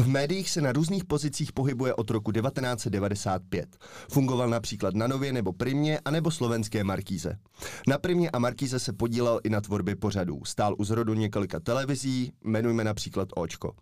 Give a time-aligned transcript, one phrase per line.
[0.00, 3.76] V médiích se na různých pozicích pohybuje od roku 1995.
[4.12, 7.38] Fungoval například na Nově nebo Primě, anebo slovenské Markíze.
[7.88, 10.44] Na Primě a Markíze se podílel i na tvorbě pořadů.
[10.44, 13.72] Stál u zrodu několika televizí, jmenujme například Očko.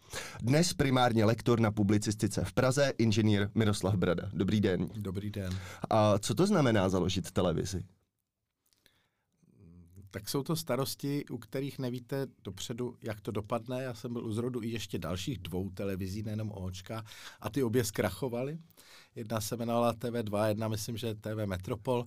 [0.42, 4.30] Dnes primárně lektor na publicistice v Praze, inženýr Miroslav Brada.
[4.32, 4.88] Dobrý den.
[4.96, 5.52] Dobrý den.
[5.90, 7.82] A co to znamená založit televizi?
[10.10, 13.82] Tak jsou to starosti, u kterých nevíte dopředu, jak to dopadne.
[13.82, 17.04] Já jsem byl u zrodu i ještě dalších dvou televizí, nejenom Očka,
[17.40, 18.58] a ty obě zkrachovaly.
[19.14, 22.06] Jedna se jmenovala TV2, jedna myslím, že TV Metropol.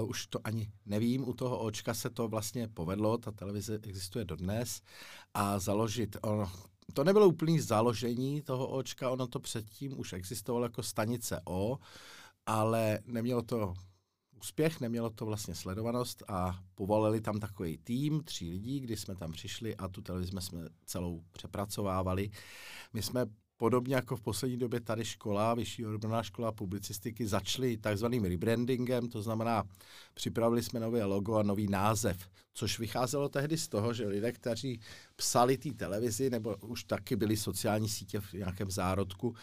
[0.00, 4.24] Uh, už to ani nevím, u toho Očka se to vlastně povedlo, ta televize existuje
[4.24, 4.82] dodnes
[5.34, 6.52] a založit, ono,
[6.92, 11.78] to nebylo úplný založení toho Očka, ono to předtím už existovalo jako stanice O,
[12.46, 13.74] ale nemělo to
[14.40, 19.32] úspěch, nemělo to vlastně sledovanost a povolili tam takový tým, tří lidí, kdy jsme tam
[19.32, 22.30] přišli a tu televizi jsme celou přepracovávali.
[22.92, 23.26] My jsme
[23.60, 29.22] podobně jako v poslední době tady škola, vyšší odborná škola publicistiky, začali takzvaným rebrandingem, to
[29.22, 29.64] znamená,
[30.14, 34.80] připravili jsme nové logo a nový název, což vycházelo tehdy z toho, že lidé, kteří
[35.16, 39.34] psali té televizi, nebo už taky byli sociální sítě v nějakém zárodku,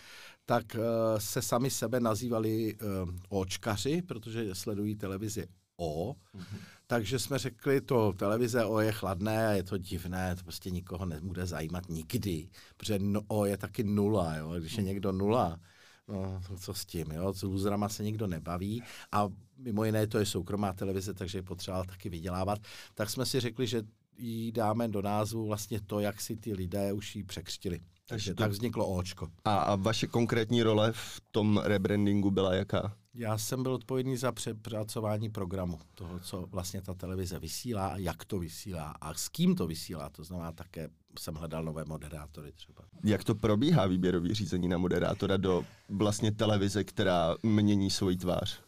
[0.50, 0.82] tak uh,
[1.20, 6.60] se sami sebe nazývali uh, očkaři, protože sledují televizi O, mm-hmm.
[6.88, 11.06] takže jsme řekli, to televize O je chladné a je to divné, to prostě nikoho
[11.06, 14.54] nebude zajímat nikdy, protože no, O je taky nula, jo?
[14.60, 15.60] když je někdo nula,
[16.08, 17.34] no co s tím, jo?
[17.34, 21.84] s lůzrama se nikdo nebaví a mimo jiné to je soukromá televize, takže je potřeba
[21.84, 22.60] taky vydělávat,
[22.94, 23.84] tak jsme si řekli, že
[24.18, 27.80] jí dáme do názvu vlastně to, jak si ty lidé už ji překřtili.
[28.10, 29.28] Takže tak vzniklo Očko.
[29.46, 32.98] A, a vaše konkrétní role v tom rebrandingu byla jaká?
[33.14, 38.26] Já jsem byl odpovědný za přepracování programu, toho, co vlastně ta televize vysílá a jak
[38.26, 40.10] to vysílá a s kým to vysílá.
[40.10, 42.84] To znamená také jsem hledal nové moderátory třeba.
[43.04, 48.62] Jak to probíhá výběrový řízení na moderátora do vlastně televize, která mění svoji tvář?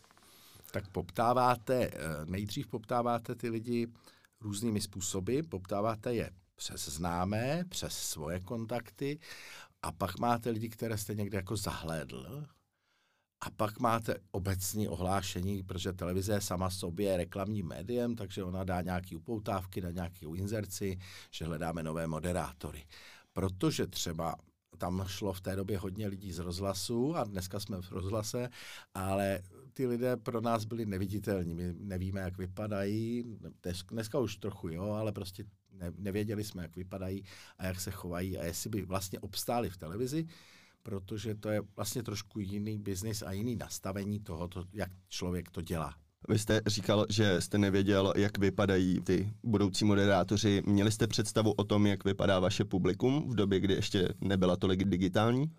[0.71, 1.91] Tak poptáváte, eh,
[2.25, 3.87] nejdřív poptáváte ty lidi
[4.41, 9.19] různými způsoby, poptáváte je přes známé, přes svoje kontakty
[9.81, 12.47] a pak máte lidi, které jste někde jako zahlédl
[13.41, 18.81] a pak máte obecní ohlášení, protože televize je sama sobě reklamním médiem, takže ona dá
[18.81, 20.99] nějaké upoutávky, dá nějaký inzerci,
[21.31, 22.85] že hledáme nové moderátory.
[23.33, 24.35] Protože třeba
[24.77, 28.49] tam šlo v té době hodně lidí z rozhlasu a dneska jsme v rozhlase,
[28.93, 29.41] ale
[29.73, 31.53] ty lidé pro nás byli neviditelní.
[31.53, 33.23] My nevíme, jak vypadají,
[33.91, 37.23] dneska už trochu jo, ale prostě ne, nevěděli jsme, jak vypadají
[37.57, 40.27] a jak se chovají a jestli by vlastně obstáli v televizi,
[40.83, 45.95] protože to je vlastně trošku jiný biznis a jiný nastavení toho, jak člověk to dělá.
[46.27, 50.63] Vy jste říkal, že jste nevěděl, jak vypadají ty budoucí moderátoři.
[50.65, 54.83] Měli jste představu o tom, jak vypadá vaše publikum v době, kdy ještě nebyla tolik
[54.83, 55.51] digitální?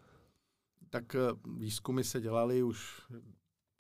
[0.91, 1.19] Tak eh,
[1.59, 3.01] výzkumy se dělaly už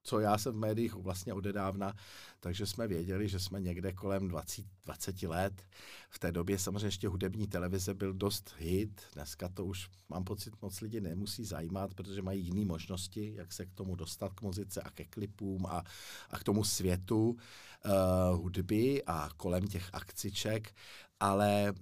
[0.02, 1.94] co já jsem v médiích vlastně odedávna,
[2.40, 5.66] takže jsme věděli, že jsme někde kolem 20, 20 let.
[6.10, 10.54] V té době samozřejmě ještě hudební televize byl dost hit, dneska to už mám pocit
[10.62, 14.82] moc lidi nemusí zajímat, protože mají jiné možnosti, jak se k tomu dostat, k muzice
[14.82, 15.84] a ke klipům a,
[16.30, 20.74] a k tomu světu uh, hudby a kolem těch akciček,
[21.20, 21.74] ale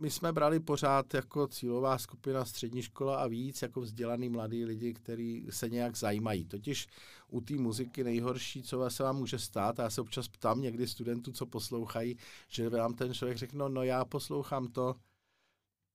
[0.00, 4.94] my jsme brali pořád jako cílová skupina střední škola a víc jako vzdělaný mladí lidi,
[4.94, 6.44] kteří se nějak zajímají.
[6.44, 6.86] Totiž
[7.28, 10.86] u té muziky nejhorší, co se vám může stát, a já se občas ptám někdy
[10.86, 12.16] studentů, co poslouchají,
[12.48, 14.94] že vám ten člověk řekne, no, no já poslouchám to,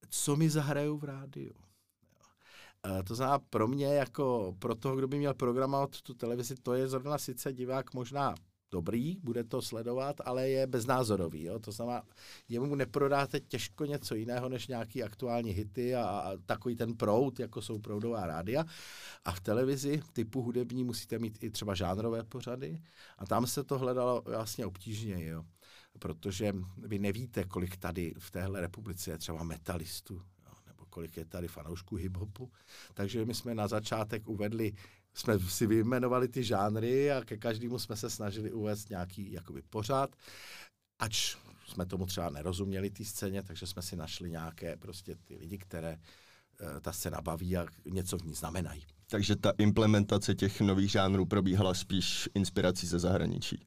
[0.09, 1.53] co mi zahrajou v rádiu.
[3.07, 6.87] To znamená pro mě, jako pro toho, kdo by měl programovat tu televizi, to je
[6.87, 8.35] zrovna sice divák možná
[8.75, 11.43] dobrý, bude to sledovat, ale je beznázorový.
[11.43, 11.59] Jo?
[11.59, 12.03] To znamená,
[12.49, 17.61] jemu neprodáte těžko něco jiného než nějaký aktuální hity a, a takový ten proud, jako
[17.61, 18.65] jsou proudová rádia.
[19.25, 22.81] A v televizi typu hudební musíte mít i třeba žánrové pořady
[23.17, 25.43] a tam se to hledalo vlastně obtížně, jo?
[25.99, 30.21] protože vy nevíte, kolik tady v téhle republice je třeba metalistů,
[30.67, 32.49] nebo kolik je tady fanoušků hip-hopu.
[32.93, 34.73] Takže my jsme na začátek uvedli
[35.15, 40.15] jsme si vyjmenovali ty žánry a ke každému jsme se snažili uvést nějaký jakoby pořád,
[40.99, 41.35] ač
[41.67, 45.97] jsme tomu třeba nerozuměli té scéně, takže jsme si našli nějaké prostě ty lidi, které
[45.97, 48.85] eh, ta scéna baví a něco v ní znamenají.
[49.09, 53.65] Takže ta implementace těch nových žánrů probíhala spíš inspirací ze zahraničí.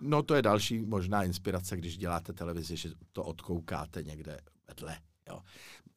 [0.00, 4.98] No to je další možná inspirace, když děláte televizi, že to odkoukáte někde vedle.
[5.28, 5.40] Jo.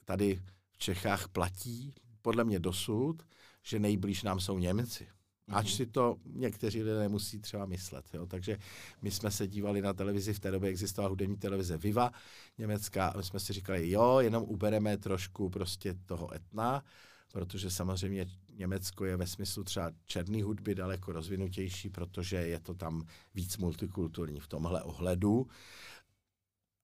[0.06, 3.24] Tady v Čechách platí podle mě dosud,
[3.63, 5.07] že nejblíž nám jsou Němci.
[5.47, 5.75] Ač mhm.
[5.75, 8.05] si to někteří lidé nemusí třeba myslet.
[8.13, 8.25] Jo.
[8.25, 8.57] Takže
[9.01, 12.11] my jsme se dívali na televizi, v té době existovala hudební televize Viva
[12.57, 16.83] německá a my jsme si říkali, jo, jenom ubereme trošku prostě toho etna,
[17.31, 23.03] protože samozřejmě Německo je ve smyslu třeba černé hudby daleko rozvinutější, protože je to tam
[23.33, 25.47] víc multikulturní v tomhle ohledu.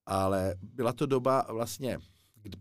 [0.05, 1.99] Ale byla to doba vlastně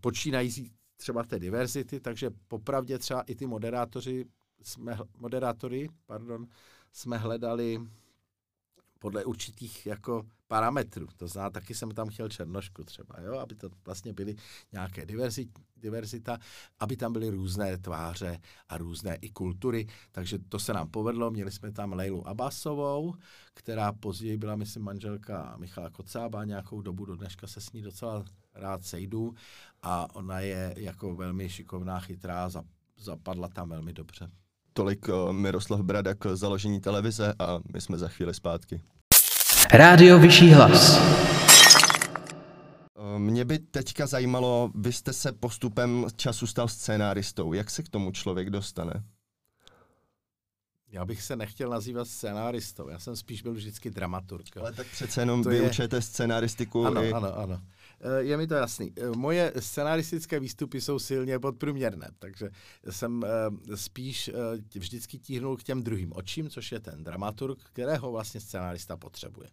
[0.00, 4.24] počínající třeba té diverzity, takže popravdě třeba i ty moderátoři
[4.62, 6.46] jsme, moderátory pardon,
[6.92, 7.80] jsme hledali
[8.98, 11.06] podle určitých jako parametrů.
[11.16, 13.38] To znamená, taky jsem tam chtěl černošku třeba, jo?
[13.38, 14.36] aby to vlastně byly
[14.72, 16.38] nějaké diverzi, diverzita,
[16.78, 18.38] aby tam byly různé tváře
[18.68, 19.86] a různé i kultury.
[20.12, 21.30] Takže to se nám povedlo.
[21.30, 23.14] Měli jsme tam Leilu Abasovou,
[23.54, 28.24] která později byla, myslím, manželka Michala Kocába nějakou dobu, do dneška se s ní docela
[28.56, 29.34] rád sejdu
[29.82, 32.50] a ona je jako velmi šikovná, chytrá,
[32.98, 34.30] zapadla tam velmi dobře.
[34.72, 38.80] Tolik eh, Miroslav Brada k založení televize a my jsme za chvíli zpátky.
[39.72, 41.00] Rádio Vyšší hlas.
[42.96, 47.52] Eh, mě by teďka zajímalo, vy jste se postupem času stal scénáristou.
[47.52, 49.04] Jak se k tomu člověk dostane?
[50.88, 54.56] Já bych se nechtěl nazývat scénáristou, já jsem spíš byl vždycky dramaturg.
[54.56, 56.02] Ale tak přece jenom to vyučujete je...
[56.02, 56.86] scénaristiku.
[56.86, 57.12] Ano, i...
[57.12, 57.60] ano, ano.
[58.00, 58.92] Eh, je mi to jasný.
[58.96, 62.50] Eh, moje scenaristické výstupy jsou silně podprůměrné, takže
[62.90, 64.30] jsem eh, spíš
[64.74, 69.48] vždycky tíhnul k těm druhým očím, což je ten dramaturg, kterého vlastně scenárista potřebuje.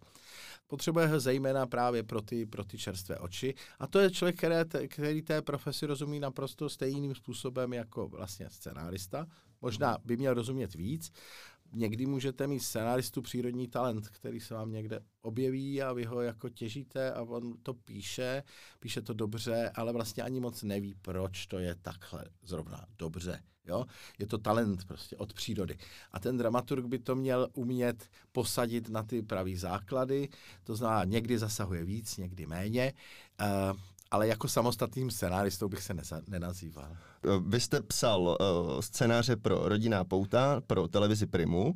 [0.67, 3.53] Potřebuje ho zejména právě pro ty, pro ty čerstvé oči.
[3.79, 9.27] A to je člověk, který, který té profesi rozumí naprosto stejným způsobem jako vlastně scenárista.
[9.61, 11.11] Možná by měl rozumět víc,
[11.73, 16.49] někdy můžete mít scenaristu přírodní talent, který se vám někde objeví a vy ho jako
[16.49, 18.43] těžíte a on to píše,
[18.79, 23.43] píše to dobře, ale vlastně ani moc neví, proč to je takhle zrovna dobře.
[23.65, 23.85] Jo?
[24.19, 25.77] Je to talent prostě od přírody.
[26.11, 30.29] A ten dramaturg by to měl umět posadit na ty pravý základy,
[30.63, 32.93] to znamená, někdy zasahuje víc, někdy méně.
[33.41, 33.77] Uh,
[34.13, 36.97] ale jako samostatným scenáristou bych se neza, nenazýval.
[37.47, 38.35] Vy jste psal uh,
[38.79, 41.73] scénáře pro Rodinná pouta, pro televizi Primu.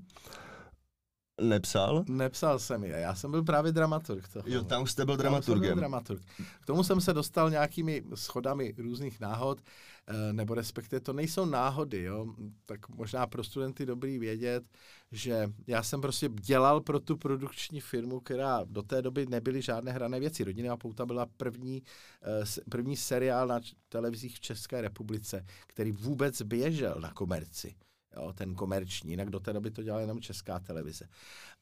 [1.42, 2.04] Nepsal?
[2.10, 4.28] Nepsal jsem je, já jsem byl právě dramaturg.
[4.28, 4.46] Toho.
[4.48, 5.70] Jo, tam jste byl dramaturgem.
[5.70, 6.22] Byl dramaturg.
[6.62, 9.62] K tomu jsem se dostal nějakými schodami různých náhod.
[10.10, 12.36] Eh, nebo respektive to nejsou náhody, jo?
[12.66, 14.64] tak možná pro studenty dobrý vědět,
[15.12, 19.92] že já jsem prostě dělal pro tu produkční firmu, která do té doby nebyly žádné
[19.92, 20.44] hrané věci.
[20.44, 21.84] Rodinná pouta byla první,
[22.24, 27.76] eh, první seriál na televizích v České republice, který vůbec běžel na komerci.
[28.16, 31.08] Jo, ten komerční, jinak do té doby to dělala jenom česká televize.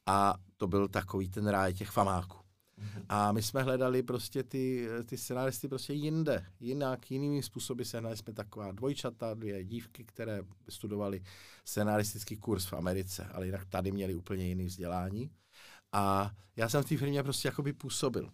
[0.06, 2.38] A to byl takový ten ráj těch famáků.
[2.78, 3.04] Mm-hmm.
[3.08, 7.82] A my jsme hledali prostě ty, ty scenáristy prostě jinde, jinak, jinými způsoby.
[7.82, 11.22] Sehnali jsme taková dvojčata, dvě dívky, které studovali
[11.64, 15.30] scenaristický kurz v Americe, ale jinak tady měli úplně jiný vzdělání.
[15.92, 18.30] A já jsem v té firmě prostě jakoby působil.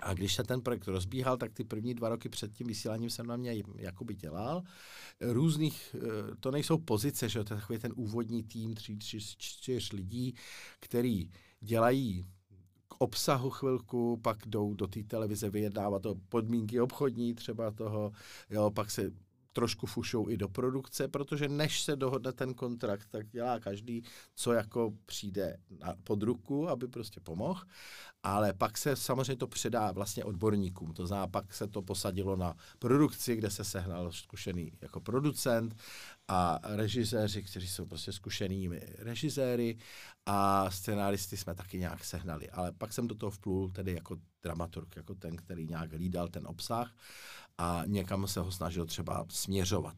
[0.00, 3.26] A když se ten projekt rozbíhal, tak ty první dva roky před tím vysíláním jsem
[3.26, 4.62] na mě jakoby dělal.
[5.20, 9.92] Různých, eh, to nejsou pozice, že to je takový ten úvodní tým tří, tři, čtyř
[9.92, 10.34] lidí,
[10.80, 11.30] který
[11.60, 12.26] dělají
[12.98, 18.12] obsahu chvilku, pak jdou do té televize vyjednávat o podmínky obchodní třeba toho,
[18.50, 19.12] jo, pak se
[19.52, 24.02] trošku fušou i do produkce, protože než se dohodne ten kontrakt, tak dělá každý,
[24.34, 27.60] co jako přijde na, pod ruku, aby prostě pomohl.
[28.22, 30.92] Ale pak se samozřejmě to předá vlastně odborníkům.
[30.92, 35.76] To znamená, pak se to posadilo na produkci, kde se sehnal zkušený jako producent
[36.28, 39.78] a režiséři, kteří jsou prostě zkušenými režiséry
[40.26, 42.50] a scenáristy jsme taky nějak sehnali.
[42.50, 46.46] Ale pak jsem do toho vplul tedy jako dramaturg, jako ten, který nějak hlídal ten
[46.46, 46.94] obsah
[47.62, 49.96] a někam se ho snažil třeba směřovat.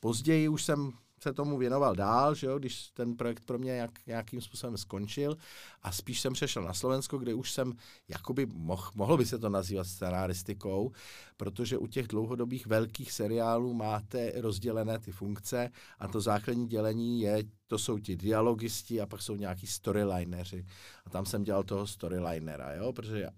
[0.00, 0.92] Později už jsem
[1.22, 5.36] se tomu věnoval dál, že jo, když ten projekt pro mě jak, nějakým způsobem skončil
[5.82, 7.72] a spíš jsem přešel na Slovensko, kde už jsem,
[8.08, 10.92] jakoby, mohl, mohlo by se to nazývat scenaristikou,
[11.36, 17.44] protože u těch dlouhodobých velkých seriálů máte rozdělené ty funkce a to základní dělení je,
[17.66, 20.66] to jsou ti dialogisti a pak jsou nějaký storylineři.
[21.04, 23.28] A tam jsem dělal toho storylinera, jo, protože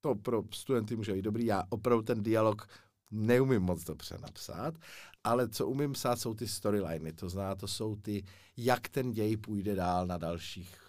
[0.00, 2.68] to pro studenty může být dobrý, já opravdu ten dialog
[3.12, 4.74] neumím moc dobře napsat,
[5.24, 7.12] ale co umím psát, jsou ty storyliny.
[7.12, 8.24] To znamená, to jsou ty,
[8.56, 10.82] jak ten děj půjde dál na dalších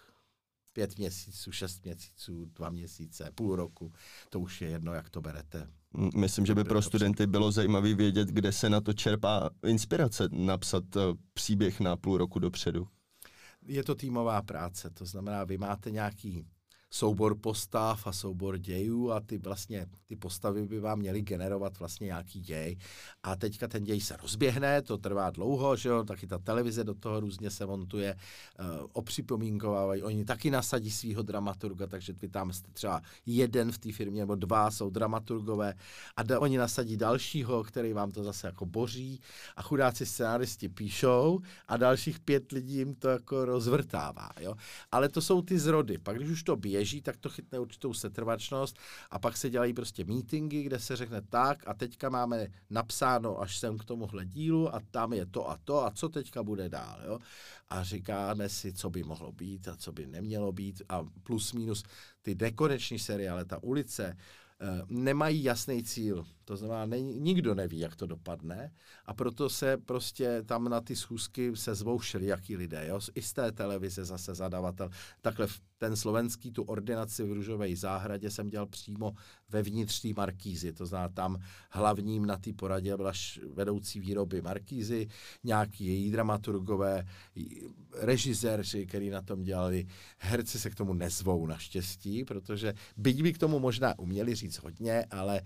[0.72, 3.92] pět měsíců, šest měsíců, dva měsíce, půl roku.
[4.30, 5.70] To už je jedno, jak to berete.
[6.16, 10.96] Myslím, že by pro studenty bylo zajímavé vědět, kde se na to čerpá inspirace napsat
[10.96, 11.00] eh,
[11.34, 12.88] příběh na půl roku dopředu.
[13.66, 16.46] Je to týmová práce, to znamená, vy máte nějaký
[16.94, 22.04] soubor postav a soubor dějů a ty vlastně ty postavy by vám měly generovat vlastně
[22.04, 22.76] nějaký děj.
[23.22, 26.94] A teďka ten děj se rozběhne, to trvá dlouho, že jo, taky ta televize do
[26.94, 32.70] toho různě se montuje, uh, opřipomínkovávají, oni taky nasadí svého dramaturga, takže vy tam jste
[32.72, 35.74] třeba jeden v té firmě nebo dva jsou dramaturgové
[36.16, 39.20] a da, oni nasadí dalšího, který vám to zase jako boří
[39.56, 44.54] a chudáci scenáristi píšou a dalších pět lidí jim to jako rozvrtává, jo.
[44.92, 45.98] Ale to jsou ty zrody.
[45.98, 48.78] Pak když už to běží, tak to chytne určitou setrvačnost
[49.10, 53.58] a pak se dělají prostě meetingy, kde se řekne tak a teďka máme napsáno až
[53.58, 57.00] sem k tomuhle dílu a tam je to a to a co teďka bude dál,
[57.06, 57.18] jo.
[57.68, 61.82] A říkáme si, co by mohlo být a co by nemělo být a plus minus
[62.22, 64.16] ty nekoneční seriály, ta ulice,
[64.60, 66.26] eh, nemají jasný cíl.
[66.44, 68.72] To znamená, ne, nikdo neví, jak to dopadne
[69.06, 72.86] a proto se prostě tam na ty schůzky se zvou všelijaký lidé.
[72.88, 73.00] Jo?
[73.14, 74.90] I z té televize zase zadavatel.
[75.20, 75.46] Takhle
[75.78, 79.12] ten slovenský, tu ordinaci v Růžové zahradě jsem dělal přímo
[79.48, 80.72] ve vnitřní markízy.
[80.72, 81.38] To znamená, tam
[81.70, 83.12] hlavním na té poradě byla
[83.54, 85.08] vedoucí výroby markízy,
[85.44, 87.06] nějaký její dramaturgové,
[87.94, 89.86] režiséři, který na tom dělali.
[90.18, 95.04] Herci se k tomu nezvou naštěstí, protože byť by k tomu možná uměli říct hodně,
[95.10, 95.42] ale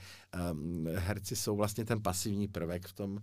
[0.53, 3.19] um, herci jsou vlastně ten pasivní prvek v tom,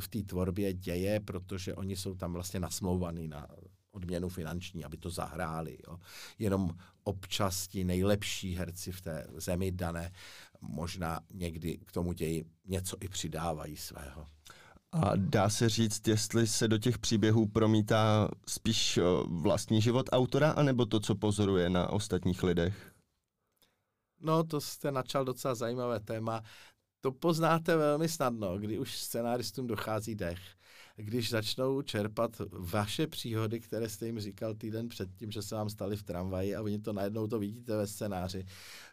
[0.00, 3.46] v té tvorbě děje, protože oni jsou tam vlastně nasmlouvaný na
[3.92, 5.78] odměnu finanční, aby to zahráli.
[5.88, 5.98] Jo.
[6.38, 6.70] Jenom
[7.04, 10.12] občas ti nejlepší herci v té zemi dané
[10.60, 14.26] možná někdy k tomu ději něco i přidávají svého.
[14.92, 20.86] A dá se říct, jestli se do těch příběhů promítá spíš vlastní život autora, anebo
[20.86, 22.92] to, co pozoruje na ostatních lidech?
[24.20, 26.42] No, to jste načal docela zajímavé téma.
[27.00, 30.40] To poznáte velmi snadno, kdy už scenáristům dochází dech.
[30.96, 35.96] Když začnou čerpat vaše příhody, které jste jim říkal týden předtím, že se vám staly
[35.96, 38.44] v tramvaji a oni to najednou to vidíte ve scénáři.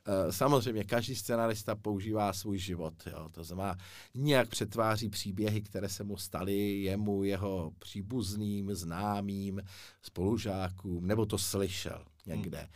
[0.06, 2.94] Eh, samozřejmě každý scenárista používá svůj život.
[3.12, 3.30] Jo.
[3.32, 3.78] To znamená,
[4.16, 9.62] nějak přetváří příběhy, které se mu staly jemu, jeho příbuzným, známým,
[10.02, 12.58] spolužákům, nebo to slyšel někde.
[12.58, 12.68] Hmm.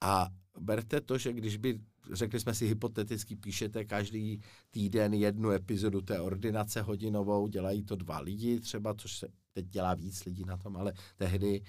[0.00, 0.28] A
[0.60, 1.80] berte to, že když by
[2.12, 8.18] řekli jsme si hypoteticky, píšete každý týden jednu epizodu té ordinace hodinovou, dělají to dva
[8.18, 11.62] lidi třeba, což se teď dělá víc lidí na tom, ale tehdy.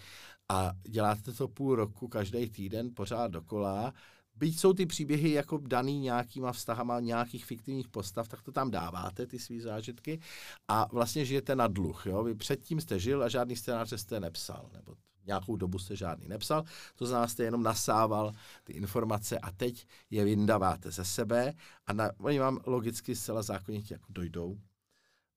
[0.50, 3.94] A děláte to půl roku, každý týden, pořád dokola.
[4.36, 9.28] Byť jsou ty příběhy jako daný nějakýma vztahama nějakých fiktivních postav, tak to tam dáváte,
[9.28, 10.20] ty svý zážitky
[10.68, 12.06] a vlastně žijete na dluh.
[12.06, 12.24] Jo?
[12.24, 16.64] Vy předtím jste žil a žádný scénář jste nepsal, nebo nějakou dobu jste žádný nepsal,
[16.96, 18.32] to znamená, jste jenom nasával
[18.64, 21.54] ty informace a teď je vyndáváte ze sebe
[21.88, 24.58] a na, oni vám logicky zcela zákonitě jako dojdou.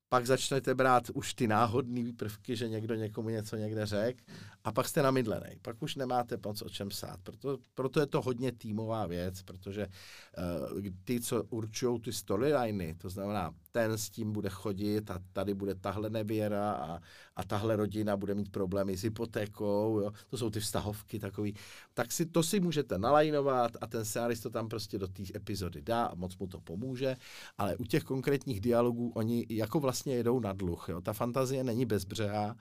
[0.08, 4.20] Pak začnete brát už ty náhodné prvky, že někdo někomu něco někde řekl
[4.64, 5.56] a pak jste namydlený.
[5.62, 7.20] Pak už nemáte moc o čem sát.
[7.22, 13.10] Proto, proto je to hodně týmová věc, protože uh, ty, co určují ty storyliny, to
[13.10, 17.00] znamená, ten s tím bude chodit a tady bude tahle nevěra a,
[17.36, 20.12] a tahle rodina bude mít problémy s hypotékou, jo?
[20.30, 21.54] to jsou ty vztahovky takový,
[21.94, 25.82] tak si to si můžete nalajnovat a ten scénarist to tam prostě do té epizody
[25.82, 27.16] dá a moc mu to pomůže,
[27.58, 30.86] ale u těch konkrétních dialogů oni jako vlastně jedou na dluh.
[30.88, 31.00] Jo?
[31.00, 32.56] Ta fantazie není bezbřehá,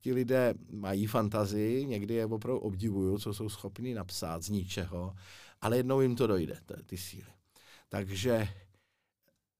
[0.00, 5.14] ti lidé mají fantazii, někdy je opravdu obdivuju, co jsou schopni napsat z ničeho,
[5.60, 7.32] ale jednou jim to dojde, ty síly.
[7.88, 8.48] Takže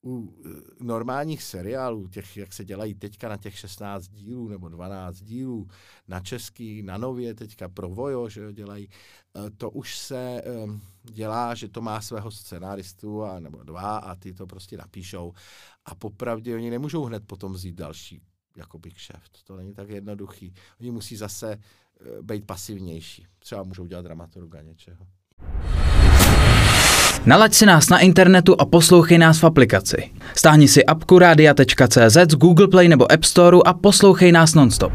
[0.05, 0.49] u eh,
[0.85, 5.69] normálních seriálů, těch, jak se dělají teďka na těch 16 dílů nebo 12 dílů,
[6.09, 8.89] na český, na nově teďka pro Vojo, že jo, dělají,
[9.37, 14.15] eh, to už se um, dělá, že to má svého scenáristu a, nebo dva a
[14.15, 15.33] ty to prostě napíšou
[15.85, 18.23] a popravdě oni nemůžou hned potom vzít další
[18.57, 19.45] jakoby kšeft.
[19.45, 20.55] To není tak jednoduchý.
[20.81, 21.59] Oni musí zase
[22.23, 23.27] být pasivnější.
[23.39, 25.07] Třeba můžou dělat dramaturga něčeho.
[27.27, 30.11] Nalaď si nás na internetu a poslouchej nás v aplikaci.
[30.35, 34.93] Stáhni si apku radia.cz z Google Play nebo App Store a poslouchej nás nonstop.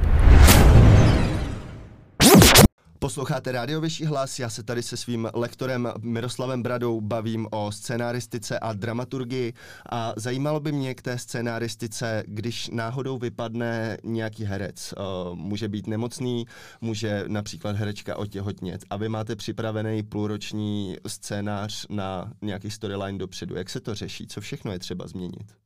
[3.03, 8.60] Posloucháte rádio Vyšší hlas, já se tady se svým lektorem Miroslavem Bradou bavím o scénáristice
[8.60, 9.53] a dramaturgii
[9.91, 14.93] a zajímalo by mě k té scénáristice, když náhodou vypadne nějaký herec.
[14.98, 16.45] Uh, může být nemocný,
[16.81, 23.55] může například herečka otěhotnět a vy máte připravený půlroční scénář na nějaký storyline dopředu.
[23.55, 24.27] Jak se to řeší?
[24.27, 25.62] Co všechno je třeba změnit?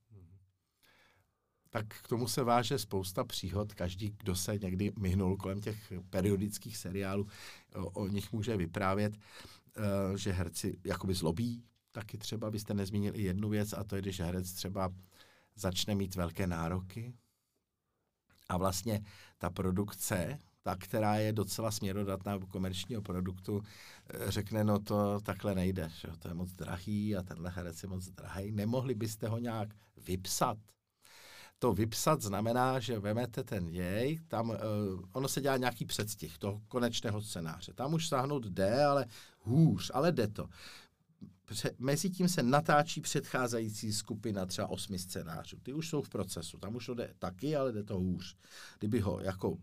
[1.70, 3.74] Tak k tomu se váže spousta příhod.
[3.74, 7.28] Každý, kdo se někdy myhnul kolem těch periodických seriálů,
[7.76, 11.64] o, o nich může vyprávět, uh, že herci jakoby zlobí.
[11.92, 14.94] Taky třeba byste nezmínil i jednu věc, a to je, když herec třeba
[15.56, 17.14] začne mít velké nároky
[18.50, 19.02] a vlastně
[19.38, 23.62] ta produkce ta, která je docela směrodatná komerčního produktu,
[24.10, 26.08] eh, řekne, no to takhle nejde, že?
[26.20, 28.52] to je moc drahý a tenhle herec je moc drahý.
[28.52, 29.70] Nemohli byste ho nějak
[30.08, 30.58] vypsat?
[31.60, 34.56] To vypsat znamená, že vemete ten děj, tam uh,
[35.12, 37.74] ono se dělá nějaký předstih toho konečného scénáře.
[37.74, 39.06] Tam už sáhnout jde, ale
[39.40, 40.50] hůř, ale jde to.
[41.46, 45.58] Pře- mezi tím se natáčí předcházející skupina třeba osmi scénářů.
[45.64, 48.36] Ty už jsou v procesu, tam už to jde taky, ale jde to hůř.
[48.80, 49.58] Kdyby ho jako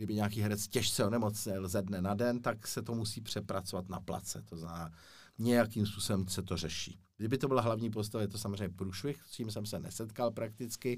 [0.00, 4.00] kdyby nějaký herec těžce onemocněl ze dne na den, tak se to musí přepracovat na
[4.00, 4.42] place.
[4.42, 4.90] To znamená,
[5.38, 6.98] nějakým způsobem se to řeší.
[7.20, 10.96] Kdyby to byla hlavní postava, je to samozřejmě průšvih, s tím jsem se nesetkal prakticky.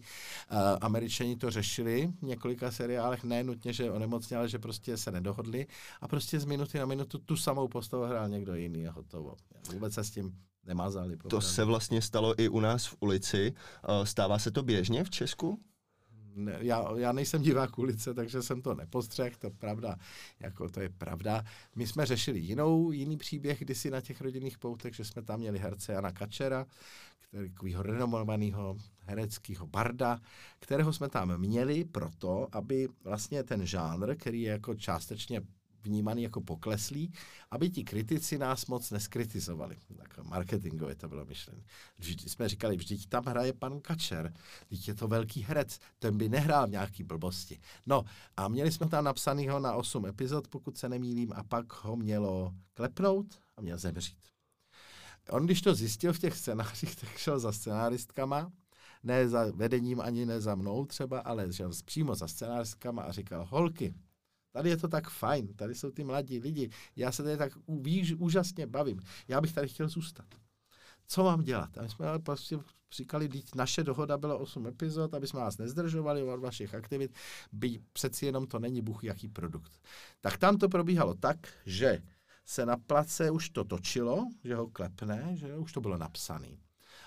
[0.52, 5.11] Uh, Američani to řešili v několika seriálech, ne nutně, že onemocněl, ale že prostě se
[5.11, 5.67] nedohodli
[6.00, 9.37] a prostě z minuty na minutu tu samou postavu hrál někdo jiný a hotovo.
[9.73, 11.17] Vůbec se s tím nemazali.
[11.17, 13.55] To se vlastně stalo i u nás v ulici.
[13.88, 15.61] Uh, stává se to běžně v Česku?
[16.35, 19.97] Ne, já, já nejsem divák ulice, takže jsem to nepostřeh, to pravda,
[20.41, 21.45] jako to je pravda.
[21.77, 25.59] My jsme řešili jinou, jiný příběh kdysi na těch rodinných poutech, že jsme tam měli
[25.59, 26.67] herce Jana Kačera,
[27.21, 30.21] který, takovýho renomovaného hereckého barda,
[30.59, 35.43] kterého jsme tam měli proto, aby vlastně ten žánr, který je jako částečně
[35.83, 37.12] vnímaný jako pokleslý,
[37.51, 39.77] aby ti kritici nás moc neskritizovali.
[39.97, 41.62] Tak marketingově to bylo myšlené.
[41.99, 44.35] Vždyť jsme říkali, vždyť tam hraje pan Kačer,
[44.69, 47.61] vždyť je to velký herec, ten by nehrál nějaký blbosti.
[47.87, 48.05] No
[48.37, 52.55] a měli jsme tam napsanýho na 8 epizod, pokud se nemýlím, a pak ho mělo
[52.75, 54.19] klepnout a měl zemřít.
[55.31, 58.53] On, když to zjistil v těch scénářích, tak šel za scenáristkama,
[59.03, 63.47] ne za vedením ani ne za mnou třeba, ale šel přímo za scenáristkama a říkal,
[63.51, 63.95] holky,
[64.53, 66.71] Tady je to tak fajn, tady jsou ty mladí lidi.
[66.97, 69.01] Já se tady tak víš, úžasně bavím.
[69.29, 70.27] Já bych tady chtěl zůstat.
[71.07, 71.79] Co mám dělat?
[71.79, 72.59] A my jsme ale prostě
[72.93, 77.15] říkali, že naše dohoda byla 8 epizod, aby jsme vás nezdržovali od vašich aktivit,
[77.53, 79.73] by přeci jenom to není buch jaký produkt.
[80.21, 82.03] Tak tam to probíhalo tak, že
[82.47, 86.57] se na place už to točilo, že ho klepne, že už to bylo napsané.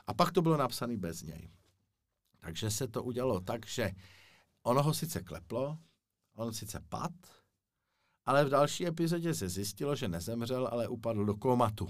[0.07, 1.49] A pak to bylo napsané bez něj.
[2.39, 3.91] Takže se to udělalo tak, že
[4.63, 5.77] ono ho sice kleplo,
[6.35, 7.11] On sice pad,
[8.25, 11.87] ale v další epizodě se zjistilo, že nezemřel, ale upadl do komatu.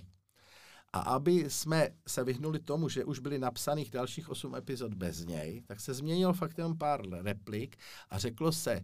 [0.93, 5.61] A aby jsme se vyhnuli tomu, že už byly napsaných dalších osm epizod bez něj,
[5.67, 7.77] tak se změnil fakt jenom pár replik
[8.09, 8.81] a řeklo se,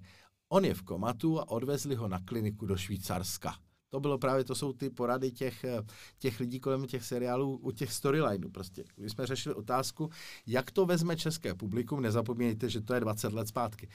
[0.49, 3.55] on je v komatu a odvezli ho na kliniku do Švýcarska
[3.91, 5.81] to bylo právě, to jsou ty porady těch, eh,
[6.19, 8.83] těch lidí kolem těch seriálů, u těch storylineů prostě.
[8.95, 10.09] Když jsme řešili otázku,
[10.47, 13.89] jak to vezme české publikum, nezapomínejte, že to je 20 let zpátky,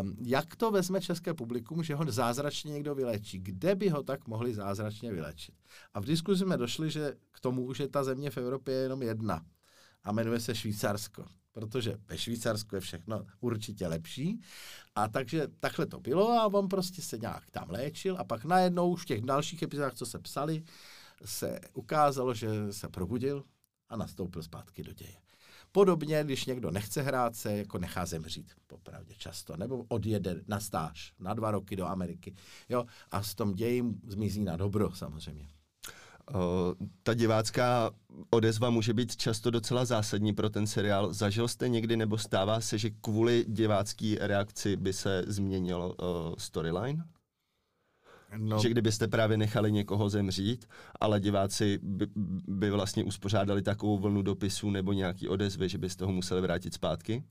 [0.00, 4.28] um, jak to vezme české publikum, že ho zázračně někdo vylečí, kde by ho tak
[4.28, 5.54] mohli zázračně vylečit.
[5.94, 9.02] A v diskuzi jsme došli, že k tomu, že ta země v Evropě je jenom
[9.02, 9.44] jedna
[10.04, 11.24] a jmenuje se Švýcarsko
[11.58, 14.40] protože ve Švýcarsku je všechno určitě lepší.
[14.94, 18.90] A takže takhle to bylo a on prostě se nějak tam léčil a pak najednou
[18.90, 20.62] už v těch dalších epizodách, co se psali,
[21.24, 23.44] se ukázalo, že se probudil
[23.88, 25.16] a nastoupil zpátky do děje.
[25.72, 31.12] Podobně, když někdo nechce hrát, se jako nechá zemřít, popravdě často, nebo odjede na stáž
[31.18, 32.34] na dva roky do Ameriky.
[32.68, 35.57] Jo, a s tom ději zmizí na dobro samozřejmě.
[36.34, 36.40] Uh,
[37.02, 37.90] ta divácká
[38.30, 41.12] odezva může být často docela zásadní pro ten seriál.
[41.12, 47.04] Zažil jste někdy nebo stává se, že kvůli divácké reakci by se změnil uh, storyline?
[48.36, 48.58] No.
[48.58, 50.68] Že kdybyste právě nechali někoho zemřít,
[51.00, 52.06] ale diváci by,
[52.48, 57.24] by vlastně uspořádali takovou vlnu dopisů nebo nějaký odezvy, že byste ho museli vrátit zpátky?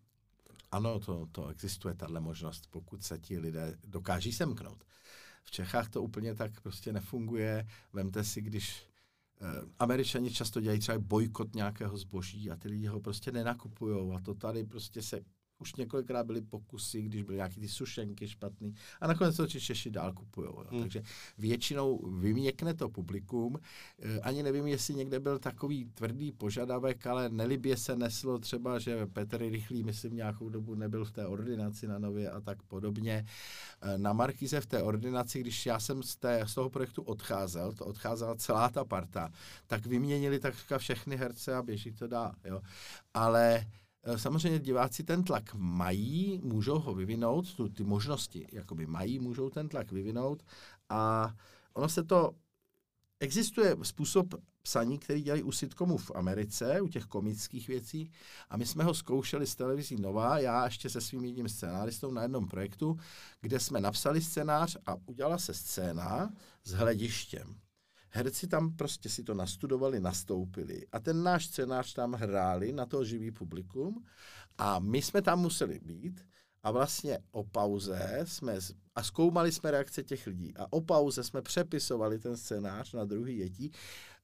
[0.72, 4.84] Ano, to, to existuje, tahle možnost, pokud se ti lidé dokáží semknout.
[5.48, 7.68] V Čechách to úplně tak prostě nefunguje.
[7.94, 8.84] Vemte si, když
[9.42, 9.46] eh,
[9.80, 14.34] Američani často dělají třeba bojkot nějakého zboží a ty lidi ho prostě nenakupují a to
[14.34, 15.22] tady prostě se
[15.60, 20.14] už několikrát byly pokusy, když byly nějaký ty sušenky špatný a nakonec to Češi dál
[20.14, 20.50] kupují.
[20.70, 20.82] Hmm.
[20.82, 21.04] Takže
[21.38, 23.60] většinou vyměkne to publikum.
[24.00, 29.06] E, ani nevím, jestli někde byl takový tvrdý požadavek, ale nelibě se neslo třeba, že
[29.06, 33.26] Petr Rychlý, myslím, nějakou dobu nebyl v té ordinaci na Nově a tak podobně.
[33.82, 37.74] E, na Markize v té ordinaci, když já jsem z, té, z toho projektu odcházel,
[37.74, 39.30] to odcházela celá ta parta,
[39.68, 42.34] tak vyměnili takřka všechny herce a běží to dál.
[42.46, 42.62] Jo.
[43.14, 43.66] Ale
[44.16, 49.70] samozřejmě diváci ten tlak mají, můžou ho vyvinout, tu, ty možnosti jakoby mají, můžou ten
[49.70, 50.44] tlak vyvinout
[50.90, 51.34] a
[51.74, 52.32] ono se to,
[53.20, 58.12] existuje způsob psaní, který dělají u sitcomů v Americe, u těch komických věcí
[58.50, 62.22] a my jsme ho zkoušeli s televizí Nová, já ještě se svým jedním scénáristou na
[62.22, 63.00] jednom projektu,
[63.42, 67.67] kde jsme napsali scénář a udělala se scéna s hledištěm
[68.10, 73.06] herci tam prostě si to nastudovali, nastoupili a ten náš scénář tam hráli na to
[73.06, 74.06] živý publikum
[74.58, 76.22] a my jsme tam museli být
[76.64, 78.56] a vlastně o pauze jsme
[78.96, 83.38] a zkoumali jsme reakce těch lidí a o pauze jsme přepisovali ten scénář na druhý
[83.38, 83.72] jetí.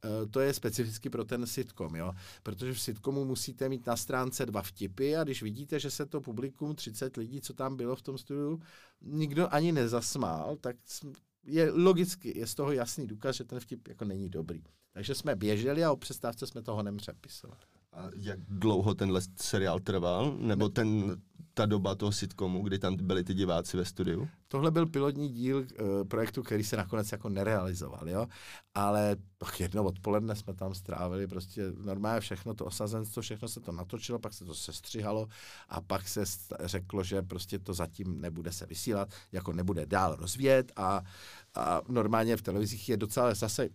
[0.05, 2.13] E, to je specificky pro ten sitcom, jo?
[2.43, 6.21] protože v sitcomu musíte mít na stránce dva vtipy a když vidíte, že se to
[6.21, 8.61] publikum, 30 lidí, co tam bylo v tom studiu,
[9.01, 10.75] nikdo ani nezasmál, tak
[11.43, 14.63] je logicky, je z toho jasný důkaz, že ten vtip jako není dobrý.
[14.91, 17.61] Takže jsme běželi a o přestávce jsme toho nepřepisovali.
[17.93, 20.37] A jak dlouho tenhle seriál trval?
[20.37, 21.17] Nebo ten,
[21.53, 24.27] ta doba toho sitcomu, kdy tam byli ty diváci ve studiu?
[24.47, 25.65] Tohle byl pilotní díl uh,
[26.07, 28.27] projektu, který se nakonec jako nerealizoval, jo.
[28.73, 33.71] Ale pak jedno odpoledne jsme tam strávili prostě normálně všechno to osazenstvo, všechno se to
[33.71, 35.27] natočilo, pak se to sestřihalo
[35.69, 36.23] a pak se
[36.59, 41.01] řeklo, že prostě to zatím nebude se vysílat, jako nebude dál rozvíjet a,
[41.55, 43.69] a normálně v televizích je docela zase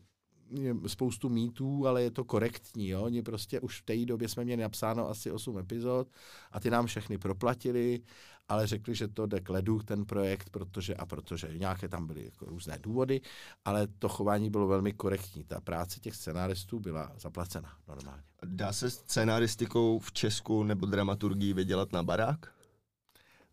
[0.86, 2.88] spoustu mýtů, ale je to korektní.
[2.88, 3.02] Jo?
[3.02, 6.08] Oni prostě už v té době jsme měli napsáno asi 8 epizod
[6.52, 8.00] a ty nám všechny proplatili,
[8.48, 12.24] ale řekli, že to jde k ledu, ten projekt, protože a protože nějaké tam byly
[12.24, 13.20] jako různé důvody,
[13.64, 15.44] ale to chování bylo velmi korektní.
[15.44, 18.22] Ta práce těch scenáristů byla zaplacena normálně.
[18.44, 22.57] Dá se scénaristikou v Česku nebo dramaturgii vydělat na barák?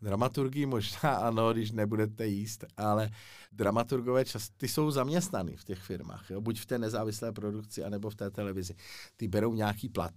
[0.05, 3.09] Dramaturgii možná ano, když nebudete jíst, ale
[3.51, 6.41] dramaturgové čas, ty jsou zaměstnaný v těch firmách, jo?
[6.41, 8.75] buď v té nezávislé produkci, anebo v té televizi.
[9.17, 10.13] Ty berou nějaký plat,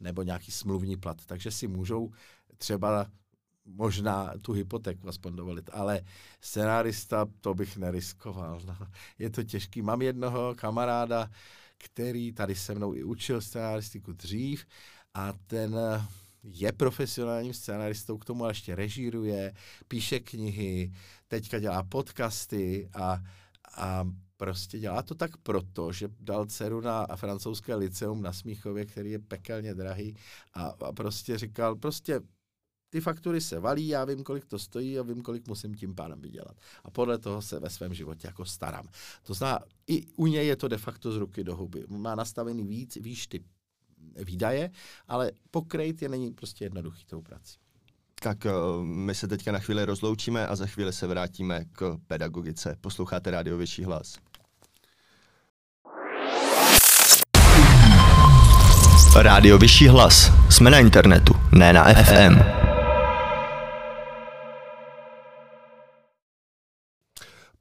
[0.00, 2.12] nebo nějaký smluvní plat, takže si můžou
[2.56, 3.06] třeba
[3.64, 6.02] možná tu hypotéku aspoň dovolit, ale
[6.40, 8.60] scenárista to bych neriskoval.
[8.66, 8.76] No.
[9.18, 9.82] Je to těžký.
[9.82, 11.30] Mám jednoho kamaráda,
[11.78, 14.66] který tady se mnou i učil scenaristiku dřív
[15.14, 15.78] a ten
[16.42, 19.54] je profesionálním scénaristou, k tomu ještě režíruje,
[19.88, 20.92] píše knihy,
[21.28, 23.22] teďka dělá podcasty a,
[23.76, 29.10] a prostě dělá to tak proto, že dal dceru na francouzské liceum na Smíchově, který
[29.10, 30.16] je pekelně drahý
[30.54, 32.20] a, a prostě říkal, prostě
[32.90, 36.20] ty faktury se valí, já vím, kolik to stojí a vím, kolik musím tím pádem
[36.20, 36.56] vydělat.
[36.84, 38.88] A podle toho se ve svém životě jako starám.
[39.22, 41.84] To znamená, i u něj je to de facto z ruky do huby.
[41.88, 43.44] Má nastavený víc, víš ty
[44.16, 44.70] výdaje,
[45.08, 47.56] ale pokrejt je není prostě jednoduchý tou prací.
[48.22, 52.76] Tak uh, my se teďka na chvíli rozloučíme a za chvíli se vrátíme k pedagogice.
[52.80, 54.14] Posloucháte rádio Vyšší hlas.
[59.16, 60.32] Rádio Vyšší hlas.
[60.50, 62.61] Jsme na internetu, ne na FM.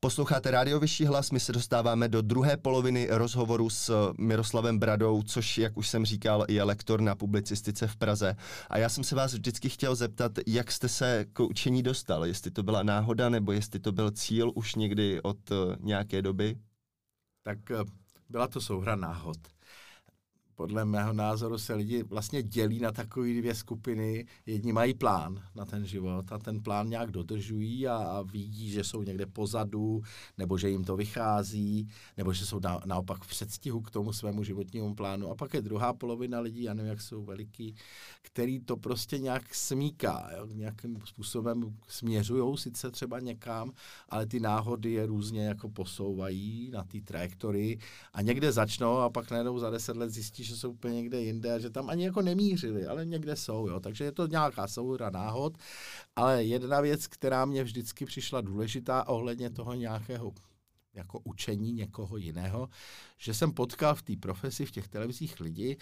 [0.03, 5.57] Posloucháte Rádio Vyšší hlas, my se dostáváme do druhé poloviny rozhovoru s Miroslavem Bradou, což,
[5.57, 8.35] jak už jsem říkal, je lektor na publicistice v Praze.
[8.69, 12.51] A já jsem se vás vždycky chtěl zeptat, jak jste se k učení dostal, jestli
[12.51, 16.57] to byla náhoda, nebo jestli to byl cíl už někdy od uh, nějaké doby?
[17.43, 17.89] Tak uh,
[18.29, 19.37] byla to souhra náhod
[20.61, 24.25] podle mého názoru se lidi vlastně dělí na takové dvě skupiny.
[24.45, 28.83] Jedni mají plán na ten život a ten plán nějak dodržují a, a vidí, že
[28.83, 30.01] jsou někde pozadu,
[30.37, 34.43] nebo že jim to vychází, nebo že jsou na, naopak v předstihu k tomu svému
[34.43, 35.29] životnímu plánu.
[35.29, 37.75] A pak je druhá polovina lidí, já nevím, jak jsou veliký,
[38.21, 40.47] který to prostě nějak smíká, jo?
[40.53, 43.71] nějakým způsobem směřují sice třeba někam,
[44.09, 47.79] ale ty náhody je různě jako posouvají na té trajektorii
[48.13, 51.59] a někde začnou a pak najednou za deset let zjistí, že jsou úplně někde jinde
[51.59, 53.79] že tam ani jako nemířili, ale někde jsou, jo.
[53.79, 55.57] Takže je to nějaká souhra náhod,
[56.15, 60.33] ale jedna věc, která mě vždycky přišla důležitá ohledně toho nějakého
[60.93, 62.69] jako učení někoho jiného,
[63.17, 65.77] že jsem potkal v té profesi, v těch televizích lidi,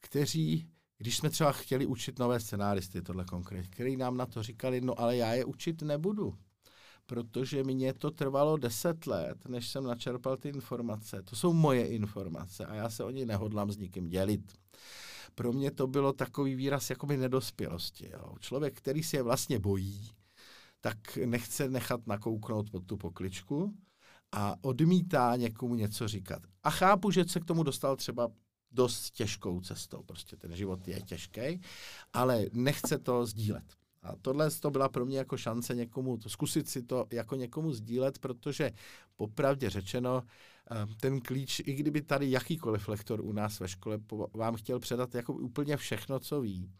[0.00, 4.80] kteří když jsme třeba chtěli učit nové scenáristy, tohle konkrétně, který nám na to říkali,
[4.80, 6.34] no ale já je učit nebudu
[7.06, 11.22] protože mě to trvalo deset let, než jsem načerpal ty informace.
[11.22, 14.52] To jsou moje informace a já se o ně nehodlám s nikým dělit.
[15.34, 18.10] Pro mě to bylo takový výraz jakoby nedospělosti.
[18.12, 18.34] Jo.
[18.40, 20.10] Člověk, který si je vlastně bojí,
[20.80, 23.74] tak nechce nechat nakouknout pod tu pokličku
[24.32, 26.42] a odmítá někomu něco říkat.
[26.62, 28.28] A chápu, že se k tomu dostal třeba
[28.70, 30.02] dost těžkou cestou.
[30.02, 31.60] Prostě ten život je těžký,
[32.12, 33.81] ale nechce to sdílet.
[34.02, 37.72] A tohle to byla pro mě jako šance někomu, to, zkusit si to jako někomu
[37.72, 38.70] sdílet, protože
[39.16, 40.22] popravdě řečeno,
[40.70, 43.98] eh, ten klíč, i kdyby tady jakýkoliv lektor u nás ve škole
[44.34, 46.70] vám chtěl předat jako úplně všechno, co ví,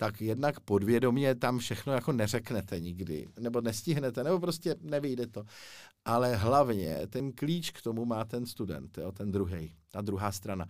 [0.00, 5.44] tak jednak podvědomě tam všechno jako neřeknete nikdy, nebo nestihnete, nebo prostě nevyjde to.
[6.04, 10.66] Ale hlavně ten klíč k tomu má ten student, jo, ten druhý, ta druhá strana.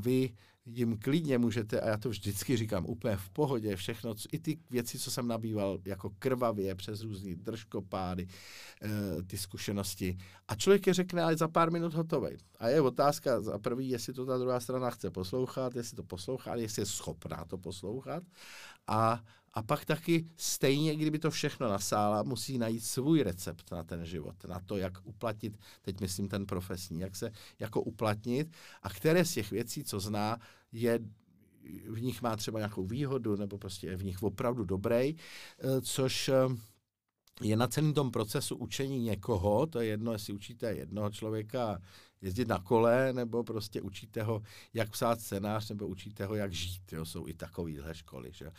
[0.00, 0.34] Vy
[0.68, 4.98] jim klidně můžete, a já to vždycky říkám, úplně v pohodě, všechno, i ty věci,
[4.98, 8.28] co jsem nabýval jako krvavě přes různý držkopády,
[8.82, 10.18] e, ty zkušenosti.
[10.48, 12.30] A člověk je řekne, ale za pár minut hotový.
[12.58, 16.54] A je otázka za prvý, jestli to ta druhá strana chce poslouchat, jestli to poslouchá,
[16.54, 18.22] jestli je schopná to poslouchat.
[18.88, 19.24] A,
[19.54, 24.44] a pak taky stejně, kdyby to všechno nasála, musí najít svůj recept na ten život,
[24.44, 28.48] na to, jak uplatnit, teď myslím ten profesní, jak se jako uplatnit.
[28.82, 30.38] A které z těch věcí, co zná,
[30.72, 31.00] je
[31.88, 36.28] v nich má třeba nějakou výhodu, nebo prostě je v nich opravdu dobrý, eh, což
[36.28, 36.34] eh,
[37.42, 41.80] je na celém tom procesu učení někoho, to je jedno, jestli učíte jednoho člověka
[42.22, 44.42] jezdit na kole, nebo prostě učíte ho,
[44.74, 46.92] jak psát scénář, nebo učíte ho, jak žít.
[46.92, 47.04] Jo?
[47.04, 48.32] Jsou i takovéhle školy.
[48.32, 48.50] Že?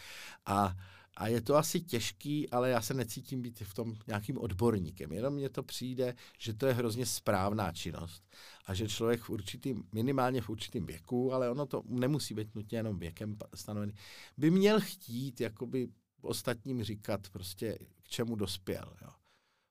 [0.46, 0.76] A,
[1.18, 5.12] a je to asi těžký, ale já se necítím být v tom nějakým odborníkem.
[5.12, 8.24] Jenom mně to přijde, že to je hrozně správná činnost.
[8.66, 12.78] A že člověk v určitým, minimálně v určitém věku, ale ono to nemusí být nutně
[12.78, 13.94] jenom věkem stanovený,
[14.38, 15.88] by měl chtít jakoby
[16.22, 18.94] ostatním říkat prostě, k čemu dospěl.
[19.02, 19.10] Jo.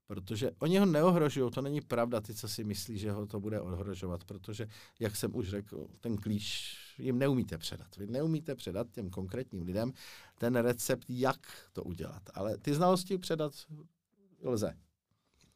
[0.08, 3.60] Protože oni ho neohrožují, to není pravda, ty, co si myslí, že ho to bude
[3.60, 4.68] ohrožovat, protože,
[5.00, 7.96] jak jsem už řekl, ten klíč jim neumíte předat.
[7.96, 9.92] Vy neumíte předat těm konkrétním lidem
[10.38, 11.40] ten recept, jak
[11.72, 12.22] to udělat.
[12.34, 13.52] Ale ty znalosti předat
[14.42, 14.74] lze.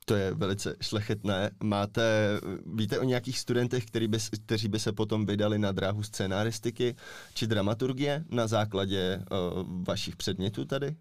[0.04, 1.50] To je velice šlechetné.
[1.62, 6.96] Máte, víte o nějakých studentech, který by, kteří by se potom vydali na dráhu scénaristiky
[7.34, 10.96] či dramaturgie na základě uh, vašich předmětů tady?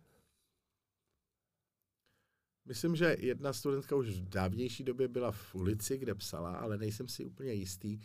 [2.72, 7.08] Myslím, že jedna studentka už v dávnější době byla v ulici, kde psala, ale nejsem
[7.08, 8.00] si úplně jistý.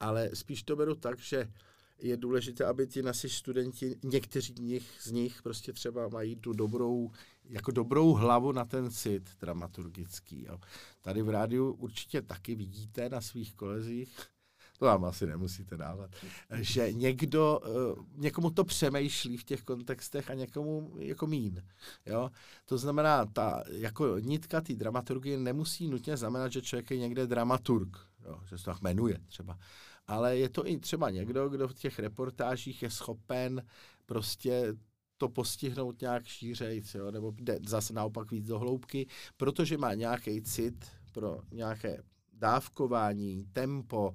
[0.00, 1.52] Ale spíš to beru tak, že
[1.98, 6.52] je důležité, aby ti naši studenti, někteří z nich, z nich prostě třeba mají tu
[6.52, 7.10] dobrou,
[7.44, 10.44] jako dobrou hlavu na ten cit dramaturgický.
[10.48, 10.60] Jo.
[11.02, 14.18] Tady v rádiu určitě taky vidíte na svých kolezích,
[14.80, 16.10] to vám asi nemusíte dávat,
[16.60, 21.62] že někdo, eh, někomu to přemýšlí v těch kontextech a někomu jako mín.
[22.06, 22.30] Jo?
[22.64, 27.96] To znamená, ta jako nitka té dramaturgie nemusí nutně znamenat, že člověk je někde dramaturg,
[28.24, 28.40] jo?
[28.48, 29.58] že se to tak jmenuje třeba.
[30.06, 33.62] Ale je to i třeba někdo, kdo v těch reportážích je schopen
[34.06, 34.74] prostě
[35.18, 37.10] to postihnout nějak šířejc, jo?
[37.10, 44.14] nebo jde zase naopak víc do hloubky, protože má nějaký cit pro nějaké dávkování, tempo,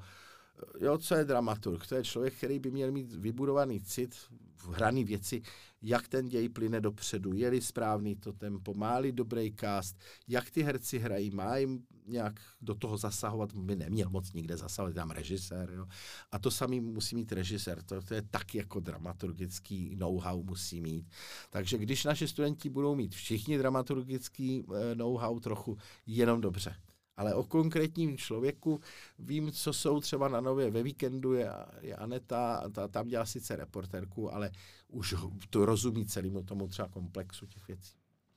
[0.82, 1.88] jo, co je dramaturg?
[1.88, 4.16] To je člověk, který by měl mít vybudovaný cit
[4.58, 5.42] v hraný věci,
[5.82, 11.00] jak ten děj plyne dopředu, je-li správný to tempo, má-li dobrý cast, jak ty herci
[11.00, 15.86] hrají, má jim nějak do toho zasahovat, by neměl moc nikde zasahovat, tam režisér, jo.
[16.32, 21.06] A to samý musí mít režisér, to, to je tak jako dramaturgický know-how musí mít.
[21.50, 26.76] Takže když naši studenti budou mít všichni dramaturgický eh, know-how trochu, jenom dobře
[27.18, 28.80] ale o konkrétním člověku
[29.20, 31.50] vím, co jsou třeba na Nově ve víkendu, je,
[31.82, 34.52] je Aneta, ta, tam dělá sice reporterku, ale
[34.88, 35.16] už
[35.50, 37.94] to rozumí celému tomu třeba komplexu těch věcí.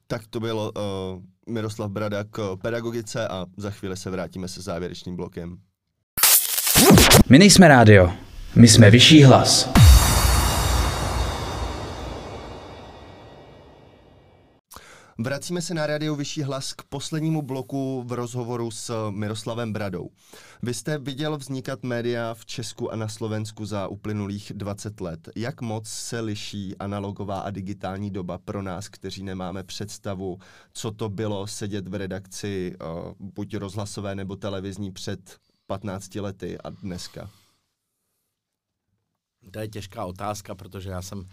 [0.06, 5.16] Tak to bylo uh, Miroslav Brada k pedagogice a za chvíli se vrátíme se závěrečným
[5.16, 5.58] blokem.
[7.30, 8.12] My nejsme rádio,
[8.56, 9.87] my jsme vyšší hlas.
[15.20, 20.10] Vracíme se na rádio Vyšší hlas k poslednímu bloku v rozhovoru s Miroslavem Bradou.
[20.62, 25.28] Vy jste viděl vznikat média v Česku a na Slovensku za uplynulých 20 let.
[25.36, 30.38] Jak moc se liší analogová a digitální doba pro nás, kteří nemáme představu,
[30.72, 36.70] co to bylo sedět v redakci uh, buď rozhlasové nebo televizní před 15 lety a
[36.70, 37.30] dneska?
[39.50, 41.26] To je těžká otázka, protože já jsem uh,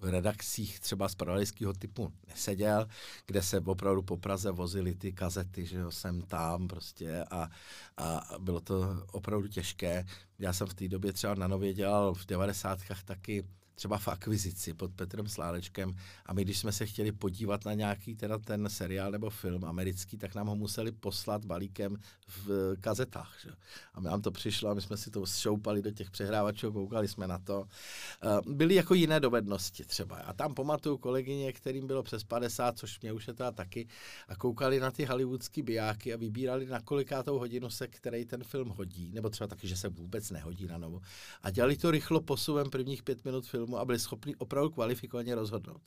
[0.00, 2.86] v redakcích třeba z pravodajského typu neseděl,
[3.26, 7.50] kde se opravdu po Praze vozily ty kazety, že jo, jsem tam prostě a,
[7.96, 10.06] a bylo to opravdu těžké.
[10.38, 13.44] Já jsem v té době třeba na Nově dělal v devadesátkách taky
[13.80, 18.14] třeba v akvizici pod Petrem Slálečkem a my, když jsme se chtěli podívat na nějaký
[18.14, 23.36] teda ten seriál nebo film americký, tak nám ho museli poslat balíkem v kazetách.
[23.42, 23.50] Že?
[23.94, 27.26] A nám to přišlo a my jsme si to šoupali do těch přehrávačů, koukali jsme
[27.26, 27.60] na to.
[27.60, 30.16] Uh, byly jako jiné dovednosti třeba.
[30.16, 33.88] A tam pamatuju kolegyně, kterým bylo přes 50, což mě už je teda taky,
[34.28, 38.68] a koukali na ty hollywoodský bijáky a vybírali na kolikátou hodinu se, který ten film
[38.68, 41.00] hodí, nebo třeba taky, že se vůbec nehodí na novo.
[41.42, 45.34] A dělali to rychlo posuvem prvních pět minut filmu filmu a byli schopni opravdu kvalifikovaně
[45.34, 45.82] rozhodnout.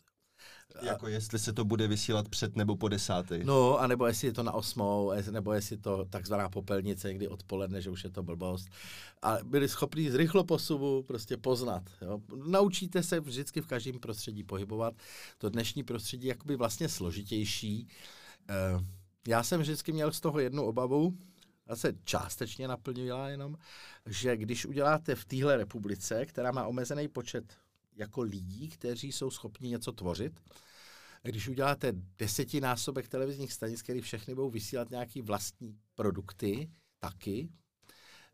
[0.82, 3.44] Jako jestli se to bude vysílat před nebo po desátý.
[3.44, 7.90] No, anebo jestli je to na osmou, nebo jestli to takzvaná popelnice někdy odpoledne, že
[7.90, 8.68] už je to blbost.
[9.22, 11.84] A byli schopni z rychlo posuvu prostě poznat.
[12.02, 12.20] Jo.
[12.48, 14.94] Naučíte se vždycky v každém prostředí pohybovat.
[15.38, 17.88] To dnešní prostředí je jakoby vlastně složitější.
[18.50, 18.86] Eh,
[19.28, 21.14] já jsem vždycky měl z toho jednu obavu,
[21.68, 23.58] a se částečně naplnila jenom,
[24.06, 27.54] že když uděláte v téhle republice, která má omezený počet
[27.96, 30.40] jako lidí, kteří jsou schopni něco tvořit.
[31.24, 37.50] Když uděláte desetinásobek televizních stanic, které všechny budou vysílat nějaký vlastní produkty, taky,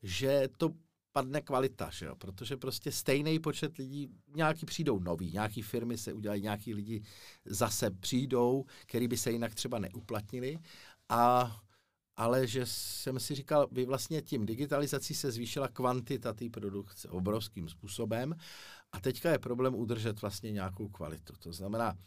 [0.03, 0.73] že to
[1.11, 2.15] padne kvalita, že jo?
[2.15, 7.01] protože prostě stejný počet lidí, nějaký přijdou noví, nějaký firmy se udělají, nějaký lidi
[7.45, 10.57] zase přijdou, který by se jinak třeba neuplatnili
[11.09, 11.55] a
[12.19, 17.69] ale že jsem si říkal, vy vlastně tím digitalizací se zvýšila kvantita té produkce obrovským
[17.69, 18.35] způsobem
[18.91, 21.33] a teďka je problém udržet vlastně nějakou kvalitu.
[21.39, 21.97] To znamená,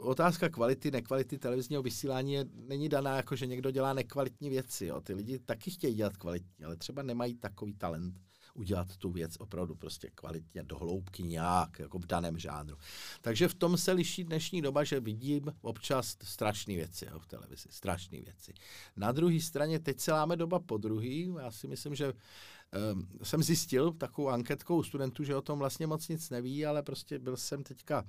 [0.00, 4.86] otázka kvality, nekvality televizního vysílání je, není daná jako, že někdo dělá nekvalitní věci.
[4.86, 5.00] Jo.
[5.00, 8.14] Ty lidi taky chtějí dělat kvalitní, ale třeba nemají takový talent
[8.54, 12.76] udělat tu věc opravdu prostě kvalitně, do hloubky nějak, jako v daném žánru.
[13.20, 17.68] Takže v tom se liší dnešní doba, že vidím občas strašné věci jo, v televizi,
[17.70, 18.54] strašné věci.
[18.96, 23.42] Na druhé straně teď se láme doba po druhý, já si myslím, že um, jsem
[23.42, 27.62] zjistil takovou anketkou studentů, že o tom vlastně moc nic neví, ale prostě byl jsem
[27.62, 28.08] teďka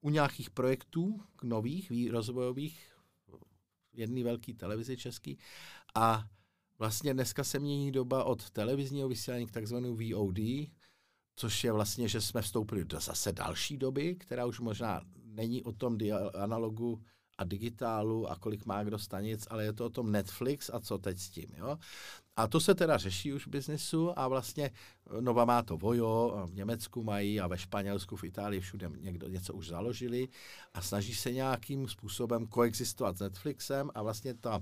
[0.00, 2.92] u nějakých projektů nových, rozvojových,
[3.92, 5.38] jedný velký televizi český
[5.94, 6.24] a
[6.82, 10.38] vlastně dneska se mění doba od televizního vysílání k takzvanému VOD,
[11.36, 15.72] což je vlastně, že jsme vstoupili do zase další doby, která už možná není o
[15.72, 15.98] tom
[16.34, 17.02] analogu
[17.38, 20.98] a digitálu a kolik má kdo stanic, ale je to o tom Netflix a co
[20.98, 21.46] teď s tím.
[21.56, 21.78] Jo?
[22.36, 24.70] A to se teda řeší už v biznisu a vlastně
[25.20, 29.54] Nova má to Vojo, v Německu mají a ve Španělsku, v Itálii, všude někdo něco
[29.54, 30.28] už založili
[30.74, 34.60] a snaží se nějakým způsobem koexistovat s Netflixem a vlastně ta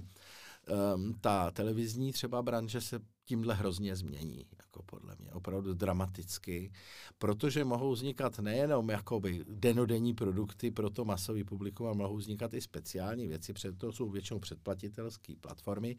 [0.71, 6.73] um, ta televizní třeba branže se tímhle hrozně změní, jako podle mě, opravdu dramaticky,
[7.19, 12.61] protože mohou vznikat nejenom jakoby denodenní produkty pro to masový publikum, ale mohou vznikat i
[12.61, 15.97] speciální věci, protože to jsou většinou předplatitelské platformy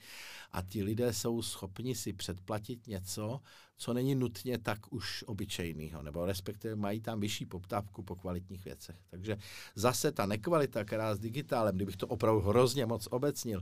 [0.52, 3.42] a ti lidé jsou schopni si předplatit něco,
[3.78, 8.96] co není nutně tak už obyčejného, nebo respektive mají tam vyšší poptávku po kvalitních věcech.
[9.10, 9.38] Takže
[9.76, 13.62] zase ta nekvalita, která s digitálem, kdybych to opravdu hrozně moc obecnil,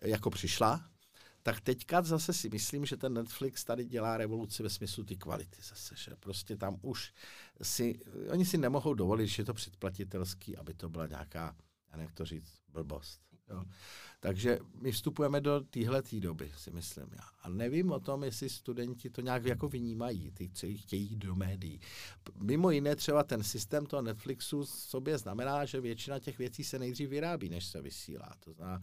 [0.00, 0.90] jako přišla,
[1.42, 5.62] tak teďka zase si myslím, že ten Netflix tady dělá revoluci ve smyslu ty kvality
[5.62, 7.12] zase, že prostě tam už
[7.62, 8.00] si,
[8.30, 11.56] oni si nemohou dovolit, že je to předplatitelský, aby to byla nějaká,
[11.90, 13.29] já nevím, jak to říct, blbost.
[13.50, 13.64] Jo.
[14.20, 17.24] Takže my vstupujeme do téhle doby, si myslím já.
[17.42, 21.80] A nevím o tom, jestli studenti to nějak jako vynímají, ty, co chtějí do médií.
[22.38, 27.10] Mimo jiné třeba ten systém toho Netflixu sobě znamená, že většina těch věcí se nejdřív
[27.10, 28.32] vyrábí, než se vysílá.
[28.44, 28.82] To znamená,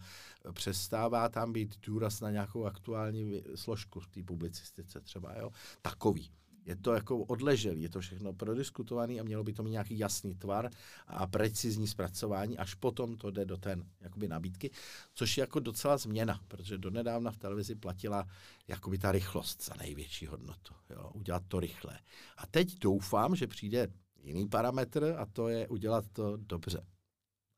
[0.53, 5.51] přestává tam být důraz na nějakou aktuální složku v té publicistice třeba, jo.
[5.81, 6.31] Takový
[6.67, 10.35] je to jako odleželý, je to všechno prodiskutovaný a mělo by to mít nějaký jasný
[10.35, 10.69] tvar
[11.07, 14.71] a precizní zpracování, až potom to jde do té jakoby nabídky,
[15.13, 18.27] což je jako docela změna, protože donedávna v televizi platila
[18.67, 21.99] jakoby ta rychlost za největší hodnotu, jo, udělat to rychle.
[22.37, 23.87] A teď doufám, že přijde
[24.23, 26.85] jiný parametr a to je udělat to dobře.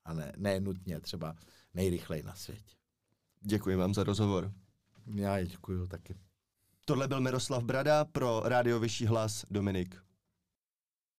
[0.05, 1.35] A ne, ne nutně třeba
[1.73, 2.75] nejrychleji na světě.
[3.41, 4.51] Děkuji vám za rozhovor.
[5.15, 6.28] Já děkuji taky.
[6.89, 10.08] Tohle byl Miroslav Brada pro Rádio Vyšší hlas Dominik.